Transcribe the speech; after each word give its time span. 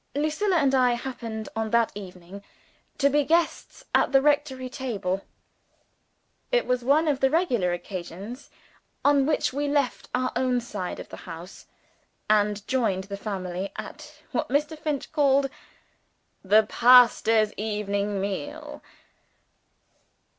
Lucilla 0.15 0.55
and 0.55 0.73
I 0.73 0.93
happened, 0.93 1.47
on 1.55 1.69
that 1.69 1.91
evening, 1.93 2.43
to 2.97 3.07
be 3.07 3.23
guests 3.23 3.85
at 3.93 4.11
the 4.11 4.19
rectory 4.19 4.67
table. 4.67 5.21
It 6.51 6.65
was 6.65 6.83
one 6.83 7.07
of 7.07 7.19
the 7.19 7.29
regular 7.29 7.71
occasions 7.71 8.49
on 9.05 9.27
which 9.27 9.53
we 9.53 9.67
left 9.67 10.09
our 10.15 10.31
own 10.35 10.59
side 10.59 10.99
of 10.99 11.09
the 11.09 11.17
house, 11.29 11.67
and 12.27 12.67
joined 12.67 13.03
the 13.03 13.15
family 13.15 13.71
at 13.75 14.23
(what 14.31 14.49
Mr. 14.49 14.75
Finch 14.75 15.11
called) 15.11 15.51
"the 16.43 16.63
pastor's 16.63 17.53
evening 17.53 18.19
meal." 18.19 18.81